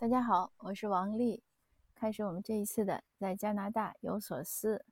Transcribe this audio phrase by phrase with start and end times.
[0.00, 1.42] 大家好，我是王丽。
[1.92, 4.84] 开始我们这一次的在加拿大有所思。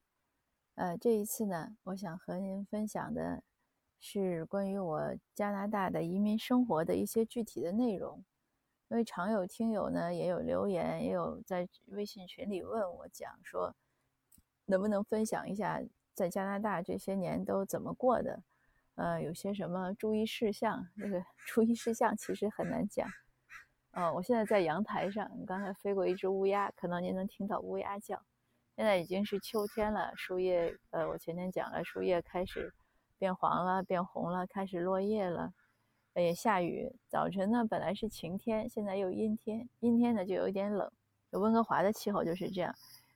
[0.74, 3.44] 呃，这一次呢，我想和您分享的
[4.00, 8.24] 是关于我加拿大的移民生活的一些具体的内容。
[8.88, 13.76] 因为常有听友呢也有留言，也有在微信群里问我讲说，
[14.64, 15.80] 能不能分享一下
[16.14, 18.42] 在加拿大这些年都怎么过的？
[18.96, 20.88] 呃，有些什么注意事项？
[20.98, 23.08] 这个注意事项其实很难讲。
[23.98, 28.22] 嗯，我现在在阳台上，刚才飞过一只乌鸦，可能您能听到乌鸦叫。
[28.76, 32.74] 现在已经是秋天了，树叶，呃，我前天讲了，树叶开始
[33.16, 35.54] 变黄了，变红了，开始落叶了，
[36.12, 36.94] 也下雨。
[37.08, 40.92] 早晨呢，本来是晴天，现在又阴天，阴天呢就有一点冷。
[41.30, 42.74] 温哥华的气候就是这样，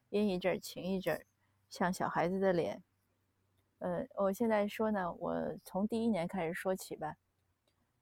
[0.09, 1.27] 阴一阵儿，晴一阵儿，
[1.69, 2.83] 像小孩子的脸。
[3.81, 7.17] 呃，我现在说呢，我从第一年开始说起吧，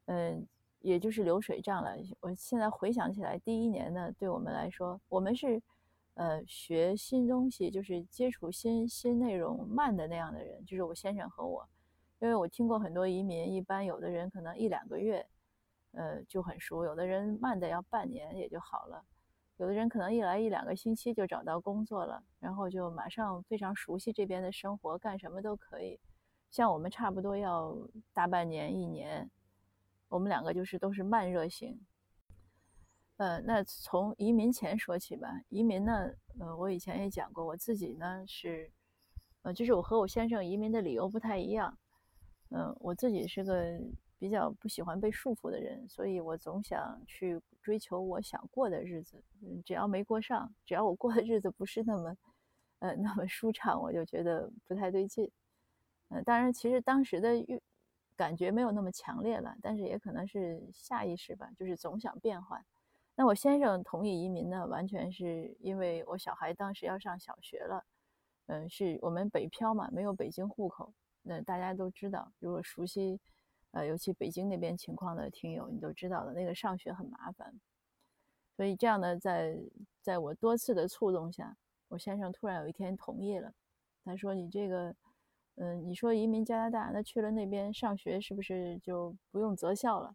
[0.04, 0.46] 嗯。
[0.88, 1.94] 也就是流水账了。
[2.20, 5.60] 我现在回想起来，第一年呢，对我们来说，我们是，
[6.14, 11.68] 呃，学新东西，就是接触新新内容慢的那样的人，就是我先生和我。
[12.20, 15.24] 因为我听过很多移民，一般有的人可能一两个月，
[15.92, 19.04] 呃，就很熟；有的人慢的要半年也就好了；
[19.58, 26.00] 有的人可能一来一两个星期就找到工作了，然后就马上非常熟悉这边的生活，干什么都可以。
[26.50, 27.76] 像我们差不多要
[28.14, 29.30] 大半年、一年。
[30.08, 31.78] 我们两个就是都是慢热型，
[33.18, 35.28] 呃，那从移民前说起吧。
[35.50, 38.70] 移民呢，呃，我以前也讲过，我自己呢是，
[39.42, 41.76] 呃，就是我和我先生移民的理由不太一样。
[42.50, 43.78] 嗯，我自己是个
[44.18, 49.22] 比较不喜欢被束缚的人，所以我总想去追求我想过的日子。
[49.42, 52.16] 嗯，只要没过上，只要我过的日子不是那么，
[52.78, 55.30] 呃，那么舒畅，我就觉得不太对劲。
[56.08, 57.60] 嗯，当然，其实当时的欲。
[58.18, 62.60] 感觉没有那么强烈了，但是也可能是下意识吧，就是总想变换。
[63.14, 67.84] 那我先生同意移民呢，完全是因为我小孩当时要上小学了，
[68.46, 70.92] 嗯，是我们北漂嘛，没有北京户口。
[71.22, 73.20] 那大家都知道，如果熟悉，
[73.70, 77.54] 呃，尤其北京那边情况的听友，你都知道的，那个上学很麻烦。
[78.56, 79.56] 所以这样呢，在
[80.02, 81.56] 在我多次的触动下，
[81.86, 83.54] 我先生突然有一天同意了，
[84.04, 84.92] 他说：“你这个。”
[85.60, 90.14] 嗯，你说移民加拿大，那去了那边上学是不是就不用择校了？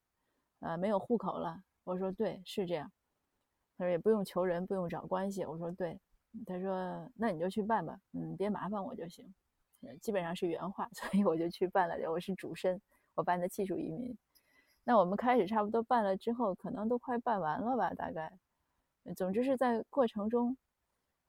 [0.62, 1.62] 呃，没有户口了？
[1.84, 2.90] 我说对，是这样。
[3.78, 5.44] 他说也不用求人，不用找关系。
[5.46, 6.00] 我说对。
[6.48, 9.32] 他说那你就去办吧，嗯，别麻烦我就行。
[10.02, 12.09] 基本上是原话， 所以我就去办了。
[12.09, 12.82] 我是主申，
[13.16, 14.18] 我办的技术移民。
[14.86, 18.32] 那我们开始差不多办了之后，可能都快办完了吧，大概。
[19.18, 20.56] 总之是在过程中，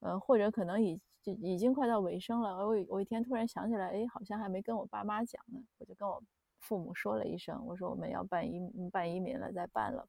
[0.05, 1.01] 呃，或者可能已。
[1.41, 2.55] 已经快到尾声了。
[2.55, 5.59] 我我一天突然想起来，哎，好像还没跟我爸妈讲呢。
[5.79, 6.23] 我就跟我
[6.59, 8.61] 父母说了一声，我说我们要办移
[8.93, 10.07] 办移民了，再办了。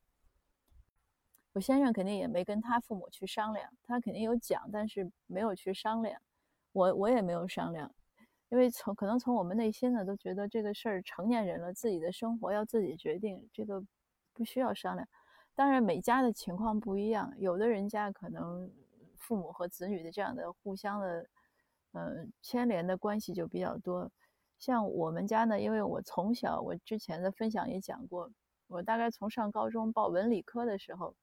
[1.54, 6.22] 我先生肯定也没跟他父母去商量，他肯定有讲，但是没有去商量。
[6.74, 7.90] 我我也没有商量，
[8.50, 13.82] 因为从可能从我们内心呢，都觉得这个事儿成年人了，自己的生活要自己决定，这个
[14.34, 15.08] 不需要商量。
[15.56, 18.70] 当然每家的情况不一样，有的人家可能。
[19.28, 21.26] 父母和子女的这样的互相的，
[21.94, 24.12] 呃，牵连的关系就比较多。
[24.60, 28.32] 像我们家呢，因为我从小，我之前的分享也讲过，
[28.68, 31.16] 我大概从上高中报文理科的时候，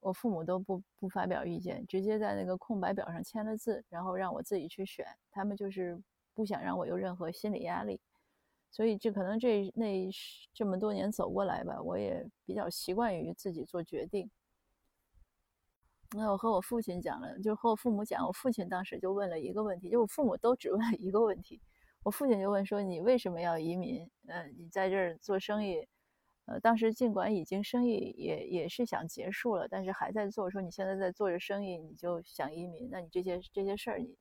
[0.00, 5.06] 我父母都不不发表意见，直接在那个空白表上签了字，然后让我自己去选。
[5.30, 6.00] 他们就是
[6.34, 8.00] 不想让我有任何心理压力，
[8.70, 10.10] 所以这可能这那
[10.54, 14.30] 这么多年走过来吧，我也比较习惯于自己做决定。
[16.14, 21.60] 那我和我父亲讲了，就和我父母讲，我父亲当时就问了一个问题，就我父母都只问了一个问题，
[22.02, 24.08] 我父亲就问说：“你为什么要移民？
[24.26, 25.86] 嗯，你在这儿做生意，
[26.46, 30.50] 呃，当时尽管已经生意也也是想结束了，但是还在做。
[30.50, 34.16] 说你现在在做着生意，你就想移民，那你这些这些事儿你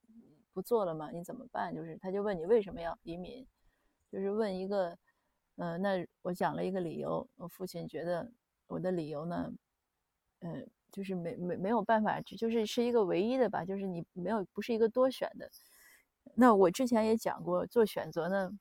[0.53, 1.11] 不做了吗？
[1.11, 1.75] 你怎么办？
[1.75, 3.45] 就是他就问你为什么要移民，
[4.11, 4.97] 就是问一个，
[5.57, 8.31] 嗯，那我讲了一个理由，我父亲觉得
[8.67, 9.51] 我的理由呢，
[10.39, 10.69] 嗯。
[10.91, 15.49] 就是没没没有办法，就是是一个唯一的吧，就是你没有不是一个多选的。
[16.35, 18.51] 那我之前也讲过，做选择呢，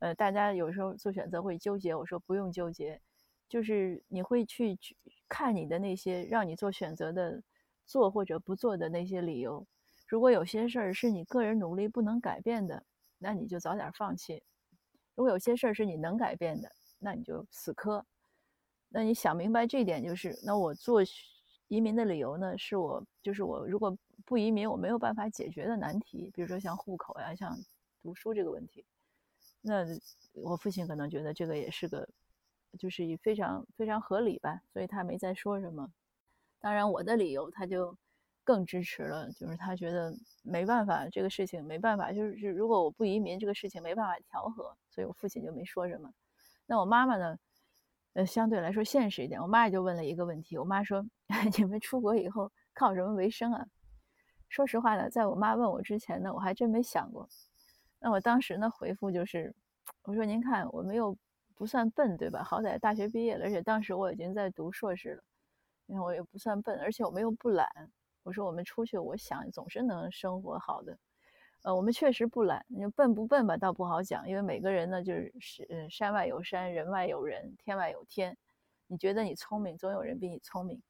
[0.00, 3.00] 呃，大家有时候做选择会纠结，我说不用纠结，
[3.48, 4.76] 就是你会去
[5.28, 7.42] 看你的那些让你做选择的
[7.86, 9.66] 做或者不做的那些理由。
[10.06, 12.84] 如果有些事儿是你个人努力不能改变的，
[13.18, 14.42] 那你就早点放弃；
[15.14, 18.04] 如果有些事儿是你能改变的，那你就死磕。
[18.88, 21.00] 那你想明白这一点，就是那我做。
[21.68, 27.56] 移民的理由呢，是我就是我如果不移民，我没有办法解决的难题，比如说像户口呀、像
[28.02, 28.84] 读书这个问题。
[29.60, 29.84] 那
[30.32, 32.06] 我父亲可能觉得这个也是个，
[32.78, 35.90] 就是非常非常合理吧，所以他没再说什么。
[36.60, 37.96] 当然，我的理由他就
[38.44, 46.12] 更支持了，就是他觉得没办法，这个事情没办法，就是如果我不移民，这个事情没办法调和，所以我父亲就没说什么。
[46.66, 47.38] 那我妈妈呢？
[48.14, 49.40] 呃，相对来说现实一点。
[49.40, 51.04] 我妈也就问了一个问题，我妈说
[51.58, 53.66] ：“你们出国以后靠什么为生啊？”
[54.48, 57.28] 说实话呢，在我妈问我之前呢，我还真没想过。
[57.98, 59.52] 那我当时呢回复就是
[60.04, 61.16] ：“我说您看，我们又
[61.56, 62.42] 不算笨，对吧？
[62.44, 65.24] 好歹大学毕业了，而且当时我已经在读硕士了。
[65.86, 67.68] 你看我也不算笨，而且我们又不懒。
[68.22, 70.96] 我说我们出去，我想总是能生活好的。
[71.64, 72.62] 呃，我们确实不懒。
[72.68, 78.36] 你笨不笨吧，倒不好讲，因为每个人呢就是是山外有山，人外有人，天外有天。
[78.86, 80.82] 你觉得你聪明，总有人比你聪明。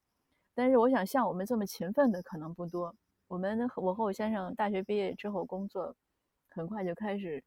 [0.53, 2.93] 但是我想，像我们这么勤奋的可能不多。
[3.29, 5.95] 我们我和我先生大学毕业之后工作，
[6.49, 7.41] 很快就开始，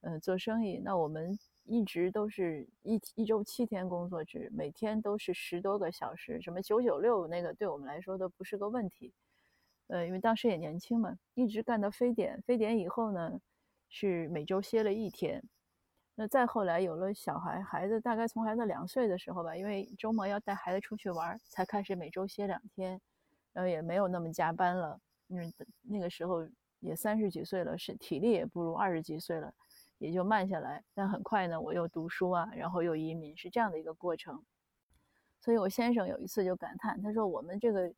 [0.00, 0.78] 嗯，做生意。
[0.78, 9.12] 那我们一直都是一一周七天工作制，每天都是十多个小时，什么九九六那个对我们来说都不是个问题。
[9.92, 12.40] 呃，因为当时也年轻嘛，一直干到非典。
[12.46, 13.38] 非典以后呢，
[13.90, 15.42] 是每周歇了一天。
[16.14, 22.98] 那再后来有了小孩，孩子大概从孩子两岁的时候吧，因为周末要带孩子出去玩，才开始每周歇两天，
[23.52, 24.98] 然后也没有那么加班了。
[25.28, 25.52] 嗯，
[25.82, 26.48] 那个时候
[26.80, 29.52] 也三十几岁了，是体力也不如二十几岁了，
[29.98, 30.82] 也就慢下来。
[30.94, 34.42] 但很快呢，我又读书啊，然后又移民，是这样的一个过程。
[35.38, 37.92] 所以我先生有一次就感叹，他说：“我们这个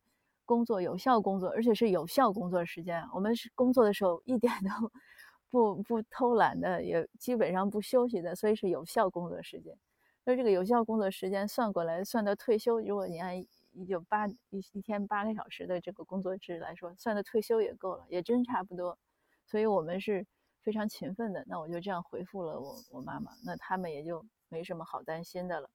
[0.45, 3.03] 工作有效工作，而且是有效工作时间。
[3.13, 4.91] 我们是工作的时候一点都
[5.51, 9.77] 不不偷懒的，也基本上不休息的，所以是有效工作时间。
[10.23, 13.45] 那这个有效工作时间算过来，算到退休，如果你按……
[13.77, 18.97] 一九八一一天八个小时的这个工作制来说，算到退休也够了，也真差不多。
[19.45, 20.25] 所以我们是
[20.61, 21.43] 非常勤奋的。
[21.45, 25.69] 那我就这样回复了我我妈妈，那他们也就没什么好担心的了。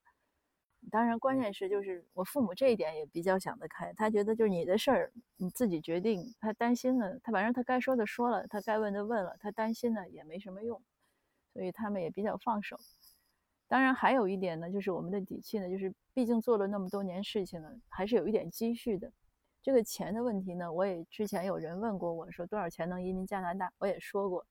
[0.89, 10.81] 当然，关键是就是我父母这一点也比较想得开，他觉得就是你的事儿你自己决定，他担心呢，他反正他该说的说了，他该问的问了，他担心呢也没什么用，
[11.53, 12.77] 所以他们也比较放手。
[13.67, 19.09] 当然，还有一点呢，就是我们的底气呢，就是毕竟做了那么多年事情了，还是有一点积蓄的。
[19.61, 24.45] 这个钱的问题呢，我也之前有人问过我说多少钱能移民加拿大，我也说过。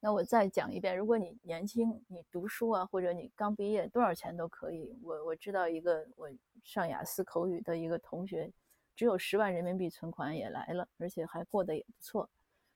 [0.00, 4.96] 那我再讲一遍，如果你年轻，你读书啊，或者你刚毕业，多少钱都可以。
[5.02, 6.30] 我我知道一个我
[6.62, 8.52] 上雅思口语的一个同学，
[8.94, 12.30] 只有十万人民币存款也来了，而且还过得也不错。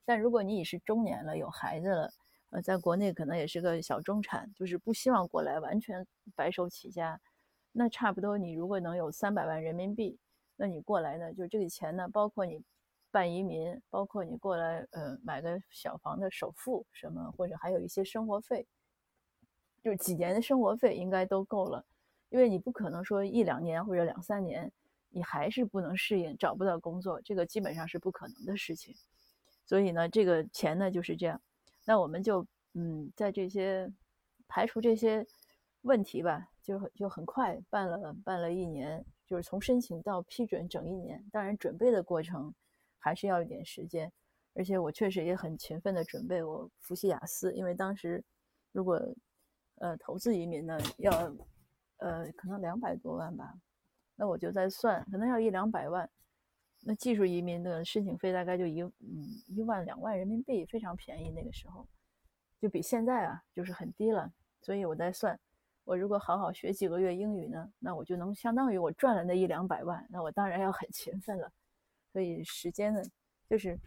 [0.05, 2.13] 但如果你已是中年了，有孩子了，
[2.51, 6.05] 呃，在国内可能也是个小中产，就是不希望过来完全
[6.35, 7.21] 白手起家。
[7.71, 10.19] 那差不多，你如果能有三百万人民币，
[10.57, 12.61] 那你过来呢，就这个钱呢，包括你
[13.13, 18.67] 办移民，包括你过来，呃，买个小房的首付什么，或者还有一些生活费，
[19.83, 21.85] 就是几年的生活费应该都够了。
[22.31, 24.73] 因为你不可能说一两年或者两三年，
[25.11, 28.97] 你还是不能适应，找不到工作，这个基本上是不可能的事情。
[29.67, 31.39] 所以呢，这个钱呢就是这样。
[31.85, 33.93] 那我们就嗯，在这些
[34.49, 35.27] 排除这些
[35.83, 41.23] 问题吧，就就很快办了办了一年，就是从申请到批准整一年。
[41.31, 42.55] 当然，准备的过程
[43.03, 44.11] 还是要一点时间，
[44.55, 48.23] 而且我确实也很勤奋的准备我复习雅思，因为当时
[48.71, 48.99] 如果
[49.77, 51.13] 呃投资移民呢要
[51.99, 53.53] 呃可能两百多万吧，
[54.15, 56.09] 那我就在算，可能要一两百万。
[56.85, 58.93] 那技术移民的申请费大概就一嗯
[59.49, 61.31] 一万两万人民币，非常便宜。
[61.31, 61.87] 那个时候
[62.61, 64.33] 就比现在啊就是很低了。
[64.61, 65.39] 所以我在算，
[65.85, 70.05] 我如果好好学几个月英语呢，那我就能相当于我赚了那一两百万。
[70.11, 71.53] 那我当然要很勤奋了。
[72.13, 73.03] 所以时间呢，
[73.49, 73.79] 就是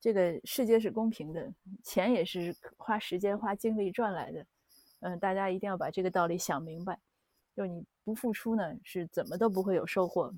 [0.00, 4.46] 这个世界是公平的，钱也是花时间花精力赚来的。
[5.00, 6.98] 嗯，大家一定要把这个道理想明白。
[7.54, 10.32] 就你不付出呢，是怎么都不会有收获。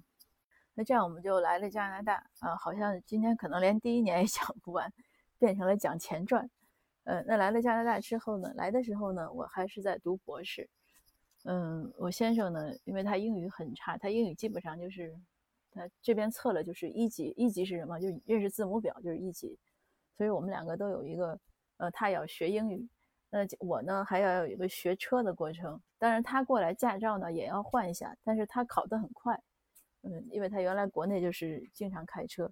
[0.74, 4.92] 那这样我们就来了加拿大啊，好像今天可能连第一年也 讲不完，
[5.38, 6.50] 变成了讲前传。
[7.04, 10.68] 呃，那来了加拿大之后呢，来的时候呢，我还是在读博士。
[11.44, 15.14] 嗯，我先生呢，因为他英语很差，他英语基本上就是
[15.74, 17.98] 他这边测了就是一级，一级是什么？
[17.98, 19.58] 就认识字母表就是一级。
[20.16, 21.38] 所以我们两个都有一个，
[21.78, 22.88] 呃，他要学英语，
[23.30, 25.80] 那我呢还要有一个学车的过程。
[25.98, 29.38] 当然他过来驾照呢也要换一下，但是他考得很快。
[30.02, 32.48] 嗯，因为他原来国内就是经常开车，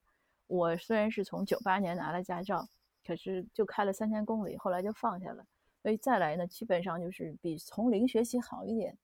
[0.48, 2.66] 我虽然是从九八年拿了驾照，
[3.06, 5.44] 可是就开了三千公里，后来就放下了。
[5.82, 8.96] 所以再来呢，基本上就是比从零学习好一点，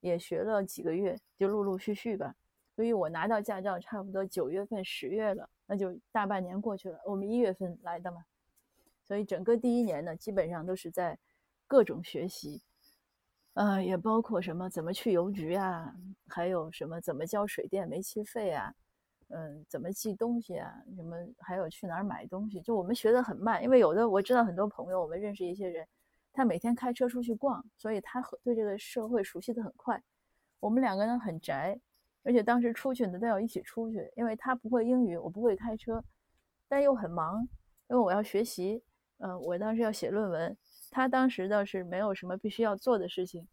[0.00, 2.34] 也学了几个月，就陆陆续续吧。
[2.74, 6.98] 所以我拿到驾照差不多九月份、十月了，那就大半年过去了。
[7.06, 8.24] 我们一月份来的嘛，
[9.04, 11.18] 所以整个第一年呢，基本上都是在
[11.66, 12.62] 各种学习。
[13.54, 15.94] 呃，也包括什么怎么去邮局啊，
[16.26, 18.74] 还有什么怎么交水电煤气费啊，
[19.28, 25.86] 嗯，怎么寄东西啊，什么还有去哪儿买东西，就我们学的很慢，因为有的我知道很多朋友，我们认识一些人，
[26.32, 30.02] 他每天开车出去逛，所以他对这个社会熟悉的很快。
[30.58, 31.78] 我们两个人很宅，
[32.22, 36.02] 而且当时出去呢都要一起出去，因为他不会英语，我不会开车，
[36.68, 37.40] 但又很忙，
[37.88, 38.82] 因为我要学习，
[39.18, 40.56] 嗯，我当时要写论文，
[40.90, 43.46] 他当时倒是没有什么必须要做的事情，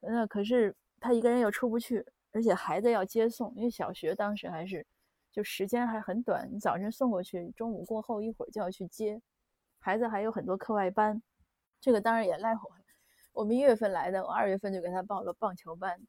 [0.00, 4.86] 那可是他一个人又出不去，而且孩子要接送，因为小学当时还是。
[5.32, 9.20] 就时间还很短，你早晨送过去，中午过后一会儿就要去接，
[9.80, 11.20] 孩子还有很多课外班，
[11.80, 12.60] 这个当然也赖我。
[13.32, 16.00] 我们一月份来的，我二月份就给他报了棒球班。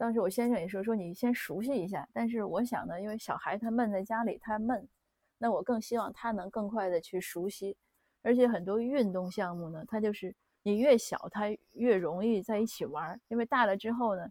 [0.00, 4.88] 当时我先生也说说你先熟悉一下，但是我想呢，因为小孩他闷在家里他闷，
[5.36, 7.76] 那我更希望他能更快的去熟悉，
[8.22, 14.26] 而且很多运动项目呢，他就是你越小他越容易在一起玩，因为大了之后呢。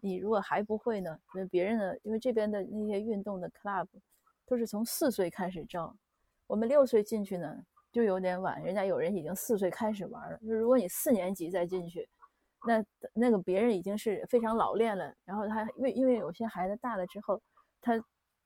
[0.00, 1.18] 你如果还不会呢？
[1.34, 1.96] 那别人呢？
[2.02, 3.86] 因为这边的那些运动的 club
[4.44, 5.96] 都是从四岁开始招，
[6.46, 10.36] 我们六岁进去呢就有点晚，人家有人已经四岁开始玩了。
[10.46, 12.06] 就如果你四年级再进去，
[12.66, 15.14] 那那个别人已经是非常老练了。
[15.24, 17.40] 然后他因为因为有些孩子大了之后，
[17.80, 17.92] 他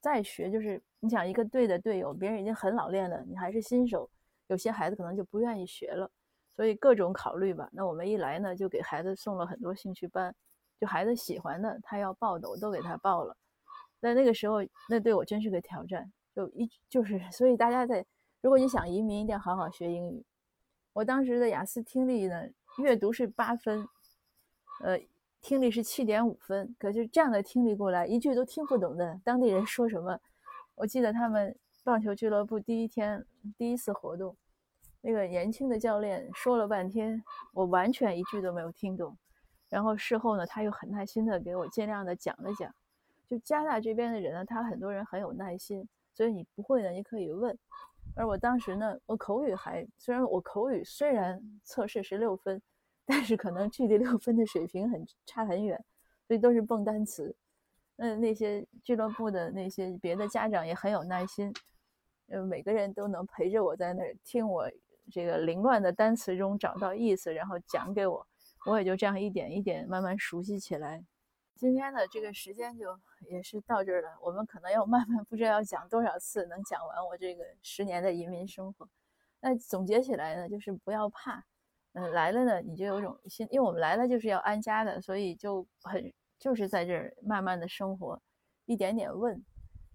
[0.01, 4.09] 再学就是你想一个队的队友，别人已经很老练了，你还是新手，
[4.49, 6.11] 有些孩子可能就不愿意学了。
[6.57, 7.69] 所以各种考虑吧。
[7.73, 10.35] 那我们一来呢，就给孩子送了很多兴趣班。
[10.81, 13.37] 就孩子喜欢的，他要报的，我都给他报了。
[14.01, 14.59] 在那个时候，
[14.89, 16.13] 那对我真是个挑战。
[16.35, 18.05] 就一就是，所以大家在，
[18.41, 20.25] 如果你想移民，一定要好好学英语。
[20.93, 22.45] 我当时的雅思听力呢，
[22.79, 23.87] 阅读是八分，
[24.81, 24.99] 呃，
[25.41, 26.75] 听力是七点五分。
[26.79, 30.19] 可是这样的听力过来，一句都听不懂的当地人说什么。
[30.75, 33.25] 我记得他们棒球俱乐部第一天
[33.57, 34.37] 第一次活动，
[35.01, 39.17] 那个年轻的教练说了半天，我完全一句都没有听懂。
[39.69, 42.73] 然后事后呢，他又很耐心的给我尽量的讲了讲。
[43.27, 47.59] 就加拿大这边的人呢，他很多人很有耐心，所以你不会呢，你可以问。
[48.15, 52.63] 而我当时呢，我口语还虽然我口语虽然测试是六分，
[53.11, 55.83] 但是可能距离六分的水平很差很远，
[56.27, 57.35] 所以都是蹦单词。
[57.97, 61.51] 嗯，那些俱乐部的那些别的家长也很有耐心，
[62.27, 64.71] 嗯，每个人都能陪着我在那儿听我
[65.11, 68.27] 这个凌乱的单词中找到意思，然后讲给我。
[68.67, 71.03] 我也就这样一点一点慢慢熟悉起来。
[71.55, 72.95] 今天的这个时间就
[73.31, 74.19] 也是到这儿了。
[74.21, 78.87] 我们可能要慢慢不知道要讲多少次能讲完我这个十年的移民生活。
[79.41, 81.43] 那总结起来呢，就是不要怕。
[81.99, 88.21] 嗯，来了呢，你就有种心，因为我们来了就是要安家的，所以就很就是在这儿慢慢的生活，
[88.67, 89.45] 一点点问。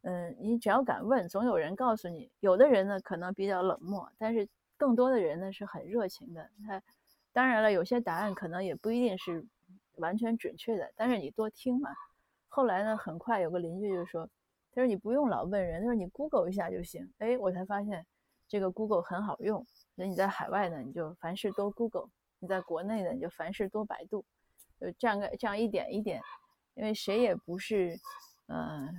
[0.02, 2.30] 嗯，你只要敢问，总有人告诉你。
[2.42, 6.50] 有的人呢可能比较冷漠，但是更多的人呢是很热情的。
[6.68, 6.82] 他。
[7.36, 9.44] 当然了，有些答案可能也不一定是
[9.96, 11.90] 完全准确的，但是你多听嘛。
[12.48, 14.30] 后来呢，很快有个邻居就说
[14.72, 18.06] ：“他说你不用老问人，他说你 Google 一下就行。”哎，我才发现
[18.54, 19.66] 这个 Google 很好用。
[19.96, 22.06] 那你在海外呢，你就凡事多 Google；
[22.38, 24.24] 你在国内呢，你就凡事多百度。
[24.80, 26.22] 就这样个这样一点一点，
[26.76, 28.00] 因为谁也不是，
[28.50, 28.94] 嗯，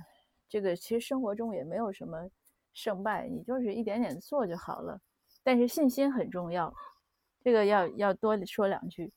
[0.49, 2.29] 这个其实生活中也没有什么
[2.73, 4.99] 胜败，你就是一点点做就好了。
[5.41, 6.73] 但是信心很重要。
[7.41, 9.09] 这个要要多说两句，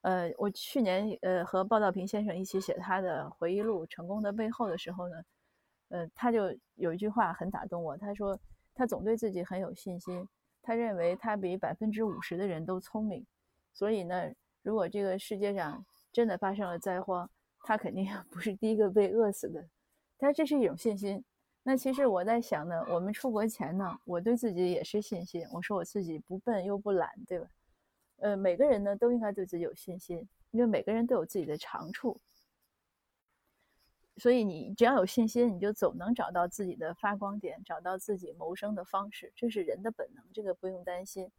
[0.00, 5.16] 呃，我去年呃和鲍道平先生一起写他的回忆录《成功的背后》的时候呢，
[5.90, 8.40] 呃，他就有一句话很打动我，他说
[8.74, 10.26] 他总对自己很有信心，
[10.62, 13.26] 他认为他比百分之五十的人都聪明，
[13.72, 17.28] 所以呢，如果这个世界上真的发生了灾荒，
[17.60, 19.68] 他肯定 不是第一个被饿死的，
[20.18, 21.22] 但这是一种信心。
[21.64, 27.46] 那其实我在想呢，我们出国前呢，我对自己也是信心，我说我自己不笨又不懒，对吧？
[28.16, 32.20] 呃，每个人呢都应该对自己有信心，因为每个人都有自己的长处，
[34.18, 41.30] 所以你只要有信心，你就总能找到自己的发光点，找到自己谋生的方式，这是人的本能，这个不用担心。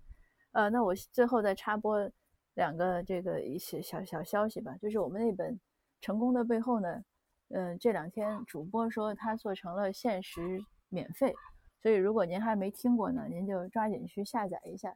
[0.53, 2.09] 呃，那我最后再插播
[2.55, 5.53] 两个这个一些小小消息吧，就是我们那本
[6.01, 7.03] 《成功的背后》呢，
[7.49, 11.33] 嗯，这两天主播说他做成了限时免费，
[11.81, 14.95] 所以如果您还没听过呢，您就抓紧去下载一下。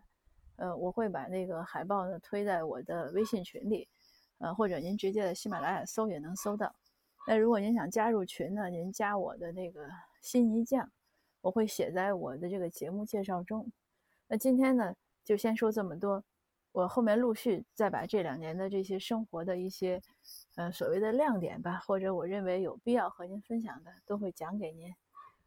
[0.57, 3.87] 呃，我会把那个海报呢推在我的微信群里，
[4.39, 6.75] 呃，或者您直接在喜马拉雅搜也能搜到。
[7.29, 9.85] 那如果您想加入群呢，您加我的那个
[10.21, 10.89] 心一酱，
[11.41, 13.69] 我会写在我的这个节目介绍中。
[14.29, 16.23] 那今天呢，就先说这么多，
[16.71, 20.01] 我后面陆续再把这两年的这些生活的一些，
[20.55, 24.95] 呃，所谓的亮点吧，或者我认为有必要和您分享的，都会讲给您。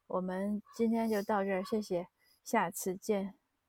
[0.06, 2.08] 我们今天就到这儿，谢谢，
[2.44, 3.39] 下次见。